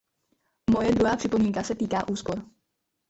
[0.71, 2.45] Moje druhá připomínka se týká úspor.